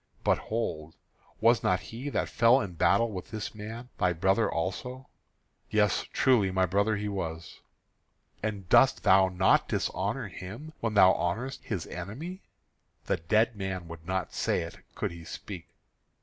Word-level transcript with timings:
But, 0.23 0.39
hold, 0.39 0.95
was 1.41 1.61
not 1.61 1.79
he 1.79 2.09
that 2.09 2.27
fell 2.27 2.59
in 2.59 2.73
battle 2.73 3.11
with 3.11 3.29
this 3.29 3.53
man 3.53 3.89
thy 3.99 4.13
brother 4.13 4.51
also?" 4.51 5.07
"Yes, 5.69 6.05
truly, 6.11 6.49
my 6.49 6.65
brother 6.65 6.95
he 6.95 7.07
was." 7.07 7.59
"And 8.41 8.67
dost 8.67 9.03
thou 9.03 9.29
not 9.29 9.69
dishonour 9.69 10.27
him 10.27 10.73
when 10.79 10.95
thou 10.95 11.13
honourest 11.13 11.63
his 11.63 11.85
enemy?" 11.85 12.41
"The 13.05 13.17
dead 13.17 13.55
man 13.55 13.87
would 13.89 14.03
not 14.03 14.33
say 14.33 14.61
it, 14.63 14.79
could 14.95 15.11
he 15.11 15.23
speak." 15.23 15.67